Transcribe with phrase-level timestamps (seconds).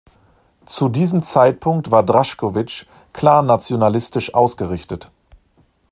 [0.65, 5.11] Zu diesem Zeitpunkt war Drašković klar nationalistisch ausgerichtet.